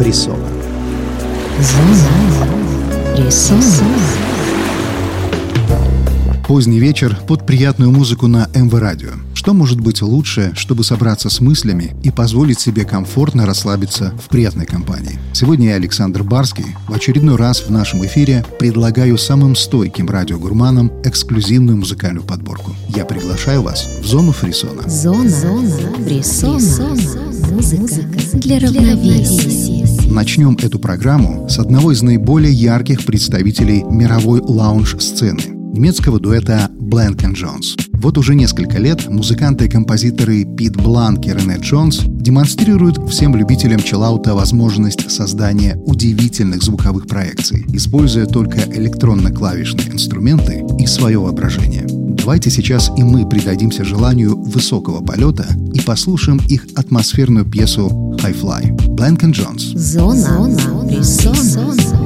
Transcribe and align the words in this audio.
фрисона. 0.00 0.48
Зона 1.60 1.94
фрисона. 3.14 3.60
Поздний 6.48 6.80
вечер 6.80 7.16
под 7.28 7.44
приятную 7.44 7.90
музыку 7.90 8.26
на 8.26 8.48
МВ 8.54 8.72
Радио. 8.72 9.10
Что 9.34 9.52
может 9.52 9.80
быть 9.80 10.02
лучше, 10.02 10.52
чтобы 10.56 10.84
собраться 10.84 11.28
с 11.28 11.40
мыслями 11.40 11.94
и 12.02 12.10
позволить 12.10 12.58
себе 12.58 12.84
комфортно 12.84 13.46
расслабиться 13.46 14.12
в 14.24 14.28
приятной 14.28 14.66
компании? 14.66 15.18
Сегодня 15.32 15.68
я, 15.68 15.74
Александр 15.76 16.22
Барский, 16.22 16.76
в 16.88 16.94
очередной 16.94 17.36
раз 17.36 17.60
в 17.60 17.70
нашем 17.70 18.04
эфире 18.04 18.44
предлагаю 18.58 19.18
самым 19.18 19.54
стойким 19.54 20.08
радиогурманам 20.08 20.90
эксклюзивную 21.04 21.76
музыкальную 21.76 22.24
подборку. 22.24 22.74
Я 22.88 23.04
приглашаю 23.04 23.62
вас 23.62 23.86
в 24.02 24.06
зону 24.06 24.32
фрисона. 24.32 24.88
Зона, 24.88 25.28
Зона 25.28 25.92
фрисона. 26.04 26.58
Музыка 27.50 28.00
для 28.34 28.58
равновесия. 28.58 29.79
Начнем 30.10 30.56
эту 30.60 30.80
программу 30.80 31.48
с 31.48 31.60
одного 31.60 31.92
из 31.92 32.02
наиболее 32.02 32.52
ярких 32.52 33.04
представителей 33.04 33.84
мировой 33.84 34.40
лаунж-сцены– 34.40 35.40
немецкого 35.72 36.18
дуэта 36.18 36.68
Blank 36.80 37.18
Jones. 37.32 37.80
Вот 37.92 38.18
уже 38.18 38.34
несколько 38.34 38.78
лет 38.78 39.08
музыканты 39.08 39.66
и 39.66 39.68
композиторы 39.68 40.44
Пит 40.44 40.74
Бланк 40.76 41.26
и 41.26 41.30
Рене 41.30 41.58
Джонс 41.60 42.00
демонстрируют 42.04 43.08
всем 43.08 43.36
любителям 43.36 43.80
чиллаута 43.80 44.34
возможность 44.34 45.08
создания 45.08 45.76
удивительных 45.86 46.64
звуковых 46.64 47.06
проекций, 47.06 47.64
используя 47.68 48.26
только 48.26 48.58
электронно-клавишные 48.62 49.92
инструменты 49.92 50.64
и 50.80 50.86
свое 50.86 51.20
воображение. 51.20 51.86
Давайте 52.20 52.50
сейчас 52.50 52.90
и 52.98 53.02
мы 53.02 53.26
придадимся 53.26 53.82
желанию 53.82 54.36
высокого 54.36 55.02
полета 55.02 55.46
и 55.72 55.80
послушаем 55.80 56.38
их 56.48 56.66
атмосферную 56.76 57.46
пьесу 57.46 57.88
«High 58.18 58.38
Fly». 58.38 58.76
Blank 58.94 59.20
Jones. 59.32 59.74
Зона, 59.74 60.20
Зона, 60.20 60.58
Зона. 60.58 60.88
Фрисона. 60.90 61.99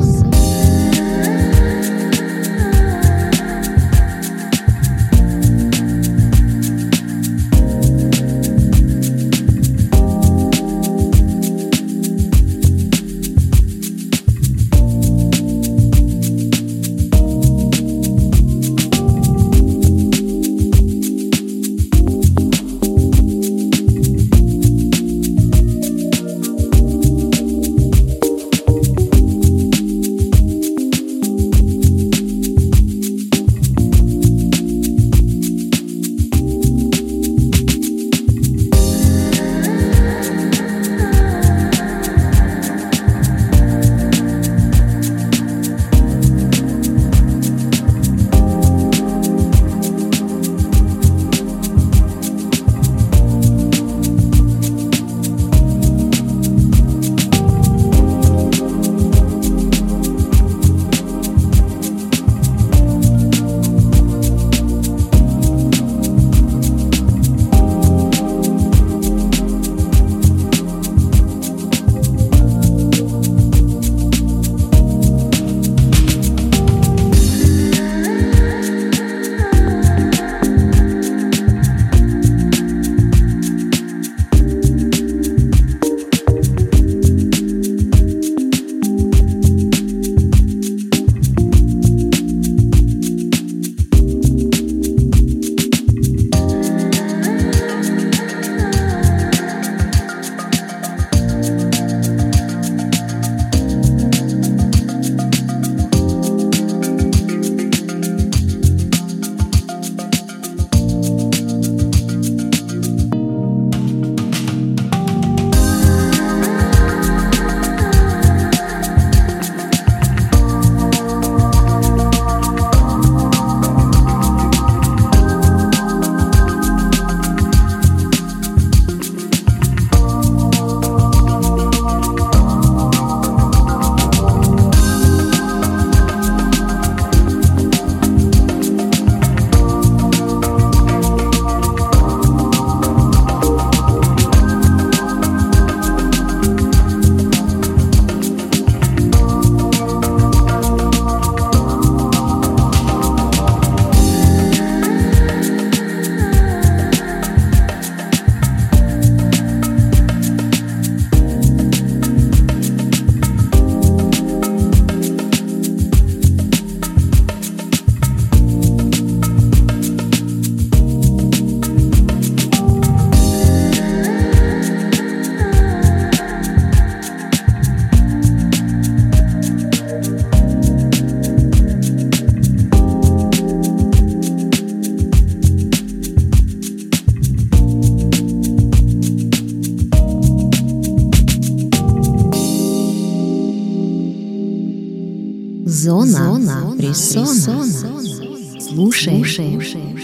Слушаем, 199.74 200.03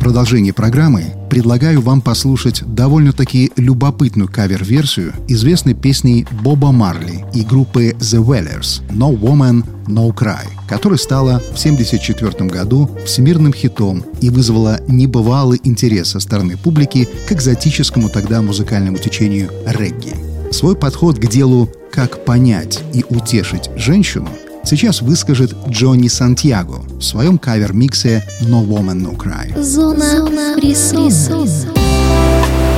Продолжении 0.00 0.50
программы 0.50 1.04
предлагаю 1.30 1.80
вам 1.80 2.00
послушать 2.00 2.62
довольно-таки 2.66 3.52
любопытную 3.56 4.28
кавер-версию 4.28 5.12
известной 5.28 5.74
песни 5.74 6.26
Боба 6.42 6.72
Марли 6.72 7.24
и 7.32 7.42
группы 7.42 7.90
The 8.00 8.20
Wellers 8.20 8.82
«No 8.88 9.16
Woman, 9.16 9.64
No 9.86 10.12
Cry», 10.12 10.48
которая 10.68 10.98
стала 10.98 11.38
в 11.38 11.58
1974 11.60 12.48
году 12.50 12.90
всемирным 13.04 13.52
хитом 13.52 14.04
и 14.20 14.30
вызвала 14.30 14.80
небывалый 14.88 15.60
интерес 15.62 16.08
со 16.08 16.18
стороны 16.18 16.56
публики 16.56 17.08
к 17.28 17.32
экзотическому 17.32 18.08
тогда 18.08 18.42
музыкальному 18.42 18.98
течению 18.98 19.50
регги. 19.64 20.14
Свой 20.50 20.74
подход 20.74 21.18
к 21.18 21.28
делу 21.28 21.70
«Как 21.92 22.24
понять 22.24 22.82
и 22.92 23.04
утешить 23.08 23.70
женщину» 23.76 24.28
сейчас 24.66 25.00
выскажет 25.00 25.54
Джонни 25.68 26.08
Сантьяго 26.08 26.82
в 26.98 27.02
своем 27.02 27.38
кавер-миксе 27.38 28.24
«No 28.42 28.66
Woman, 28.66 29.00
No 29.00 29.16
Cry». 29.16 29.58
Зона 29.60 30.56
Фрисона. 30.56 31.46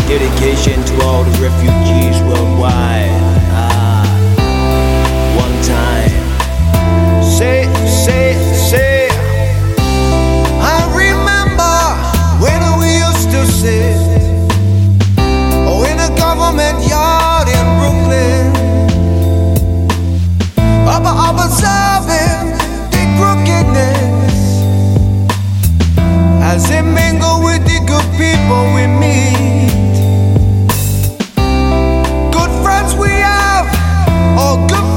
Dedication 0.09 0.83
to 0.85 1.03
all 1.05 1.23
the 1.25 1.31
refugees 1.39 2.19
worldwide. 2.23 3.11
Ah, 3.53 4.07
one 5.37 5.63
time. 5.63 6.11
Say, 7.23 7.69
say, 7.87 8.35
say. 8.55 9.09
I 10.61 10.79
remember 10.97 11.77
when 12.41 12.61
we 12.81 12.89
used 12.97 13.31
to 13.31 13.45
sit 13.47 13.99
oh, 15.69 15.85
in 15.85 15.99
a 16.01 16.09
government 16.17 16.89
yard 16.89 17.49
in 17.49 17.67
Brooklyn. 17.79 18.58
Up, 21.11 21.37
observing 21.37 22.53
the 22.91 23.03
crookedness 23.17 24.61
as 26.43 26.71
mingle 26.83 27.43
with 27.43 27.65
the 27.65 27.81
good 27.87 28.09
people 28.21 28.63
we 28.75 28.87
meet. 28.87 29.73
Good 32.31 32.53
friends 32.63 32.95
we 32.95 33.09
have, 33.09 33.67
or 34.39 34.67
good 34.69 34.88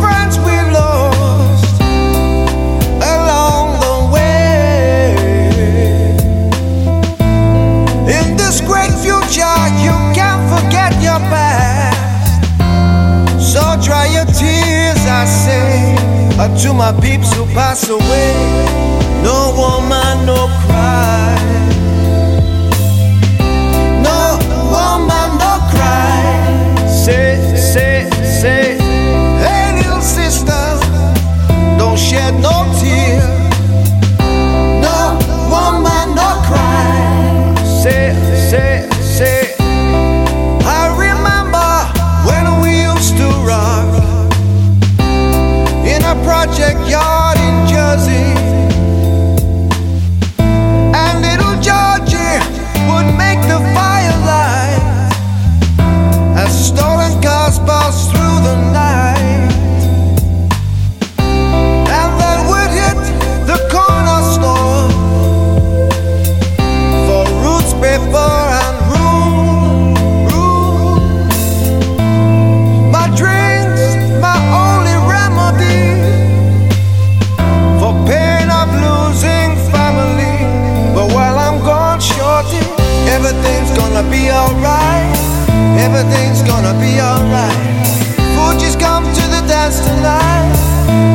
to 16.48 16.74
my 16.74 16.92
peeps 17.02 17.32
who 17.34 17.46
pass 17.54 17.88
away. 17.88 18.34
No 19.24 19.54
woman, 19.56 20.26
no 20.26 20.48
cry. 20.66 21.61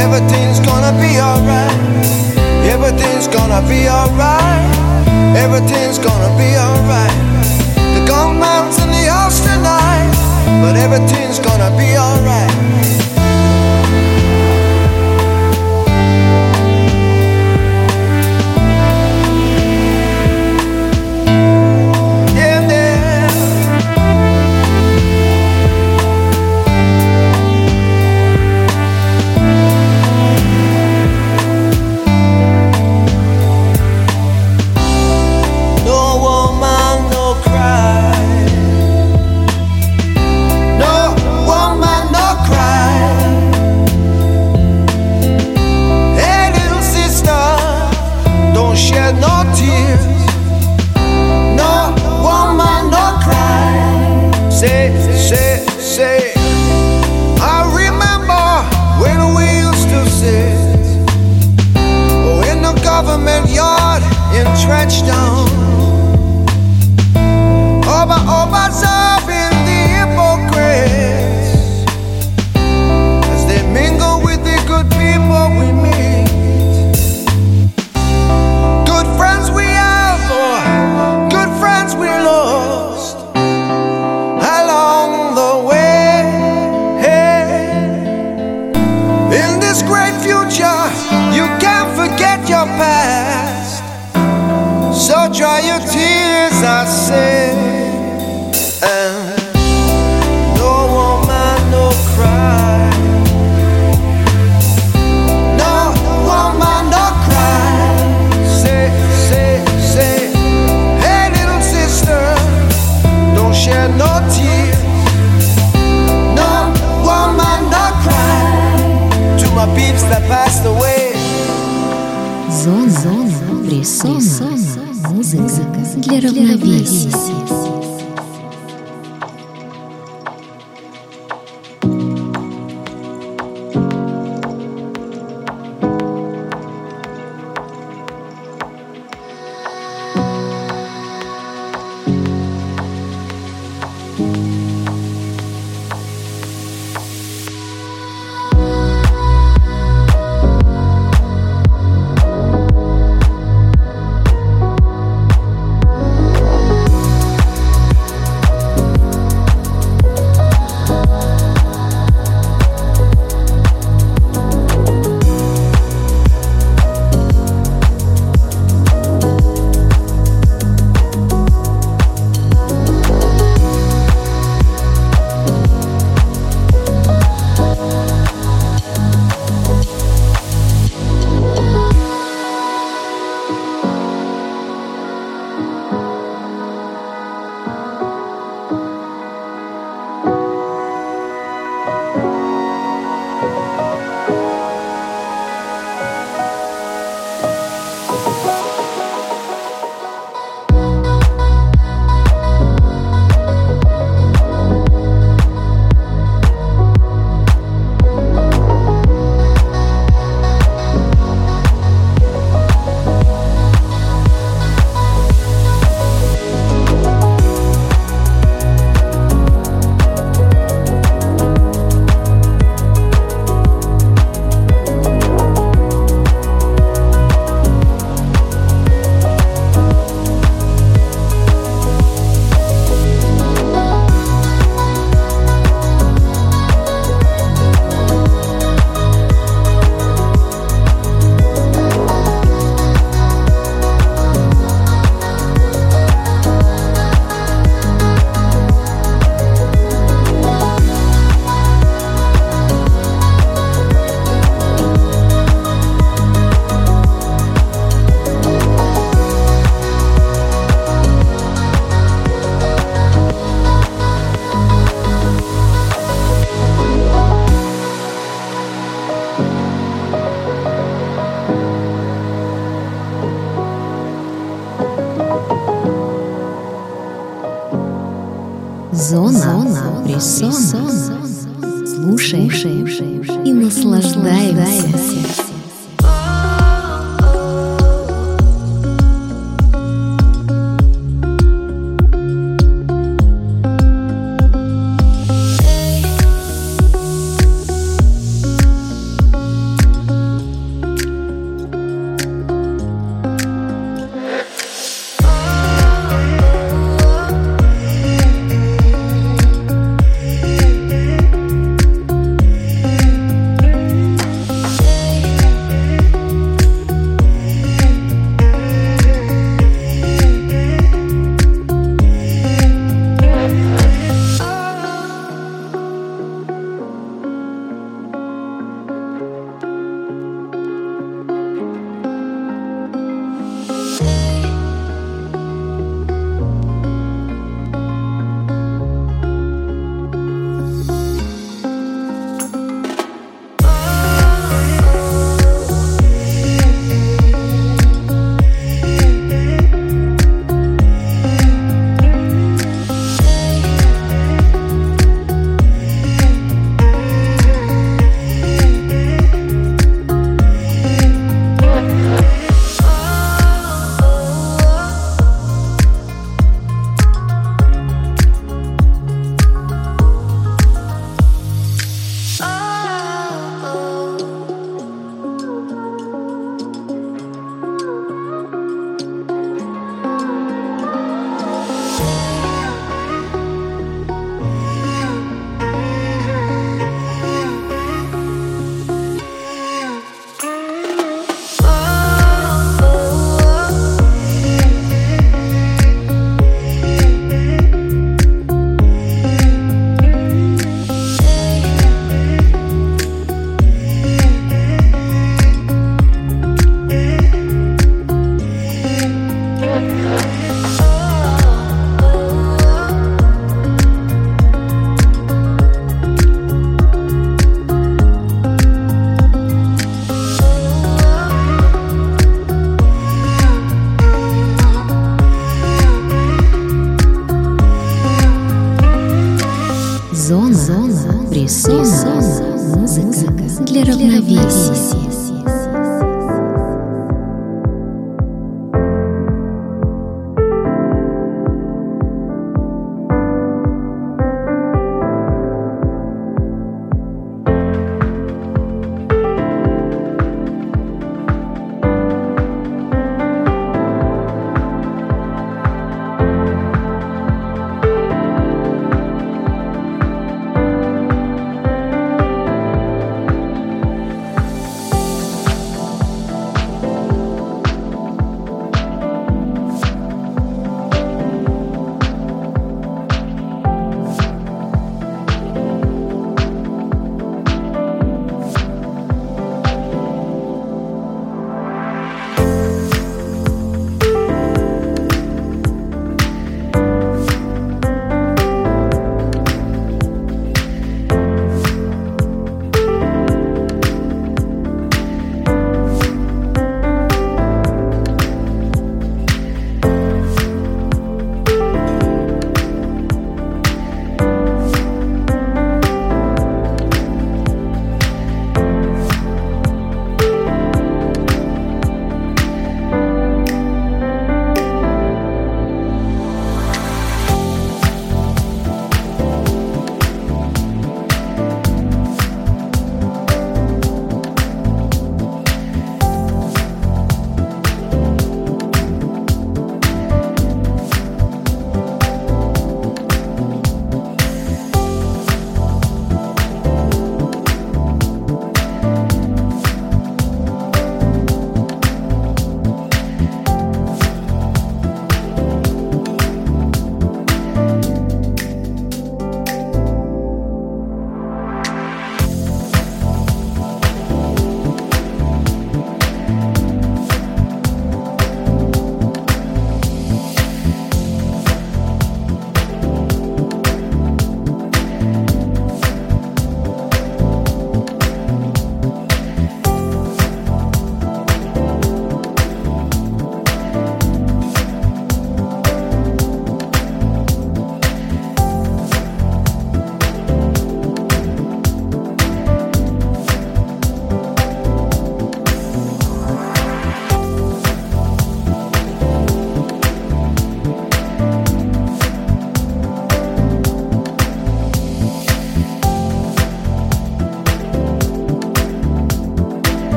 Everything's 0.00 0.60
gonna 0.60 0.92
be 0.98 1.20
alright. 1.20 1.76
Everything's 2.64 3.28
gonna 3.28 3.60
be 3.68 3.88
alright. 3.88 4.64
Everything's 5.36 5.98
gonna 5.98 6.32
be 6.40 6.56
alright. 6.56 7.16
The 7.94 8.02
gunman's 8.08 8.78
in 8.82 8.88
the 8.90 9.04
house 9.12 9.40
tonight, 9.40 10.12
but 10.62 10.74
everything's 10.76 11.38
gonna 11.38 11.70
be 11.76 11.96
alright. 11.96 12.99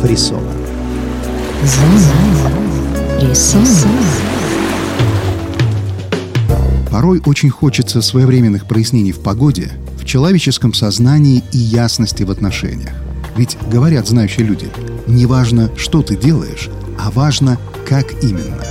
фрисона. 0.00 0.50
Порой 6.90 7.22
очень 7.24 7.50
хочется 7.50 8.02
своевременных 8.02 8.66
прояснений 8.66 9.12
в 9.12 9.20
погоде, 9.20 9.72
в 10.00 10.04
человеческом 10.04 10.74
сознании 10.74 11.44
и 11.52 11.58
ясности 11.58 12.22
в 12.22 12.30
отношениях. 12.30 12.92
Ведь, 13.36 13.56
говорят 13.70 14.08
знающие 14.08 14.44
люди, 14.46 14.68
не 15.06 15.26
важно, 15.26 15.70
что 15.76 16.02
ты 16.02 16.16
делаешь, 16.16 16.68
а 16.98 17.10
важно, 17.10 17.58
как 17.88 18.22
именно. 18.24 18.64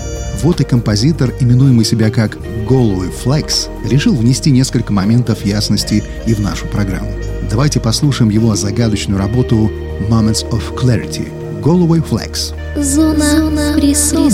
Вот 0.44 0.62
и 0.62 0.64
композитор, 0.64 1.34
именуемый 1.40 1.86
себя 1.86 2.10
как 2.10 2.38
Головый 2.68 3.10
Флекс, 3.10 3.68
решил 3.86 4.16
внести 4.16 4.52
несколько 4.52 4.94
моментов 4.94 5.46
ясности 5.46 6.04
и 6.26 6.34
в 6.34 6.40
нашу 6.40 6.66
программу. 6.68 7.29
Давайте 7.50 7.80
послушаем 7.80 8.30
его 8.30 8.56
загадочную 8.56 9.20
работу 9.20 9.72
Moments 10.08 10.48
of 10.52 10.76
Clarity– 10.76 11.30
Головой 11.62 12.00
Flex. 12.00 12.54
Зона, 12.82 13.26
Зона 13.26 13.74
фрисона. 13.74 14.30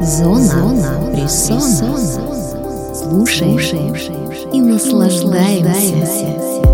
Зона, 0.00 0.38
Зона. 0.38 1.00
Фрисона. 1.12 1.98
Слушаем 2.94 3.94
и 4.52 4.60
наслаждаемся. 4.60 6.69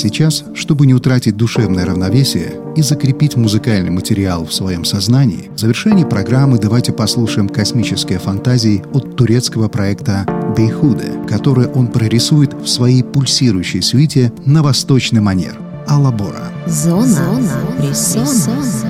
Сейчас, 0.00 0.44
чтобы 0.54 0.86
не 0.86 0.94
утратить 0.94 1.36
душевное 1.36 1.84
равновесие 1.84 2.54
и 2.76 2.82
закрепить 2.82 3.36
музыкальный 3.36 3.90
материал 3.90 4.44
в 4.44 4.52
своем 4.52 4.84
сознании, 4.84 5.50
в 5.54 5.58
завершении 5.58 6.04
программы 6.04 6.58
давайте 6.58 6.92
послушаем 6.92 7.48
космические 7.48 8.18
фантазии 8.18 8.82
от 8.92 9.16
турецкого 9.16 9.68
проекта 9.68 10.26
Бейхуде, 10.56 11.12
которые 11.28 11.68
он 11.68 11.88
прорисует 11.88 12.54
в 12.54 12.66
своей 12.66 13.04
пульсирующей 13.04 13.82
свите 13.82 14.32
на 14.44 14.62
восточный 14.62 15.20
манер– 15.20 15.58
Алабора. 15.86 16.52
Зона, 16.66 17.06
зона, 17.06 17.48
фрисона. 17.78 18.89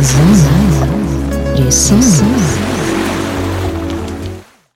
фрисона. 0.00 0.36
Зона 1.56 1.66
фрисона. 1.70 2.61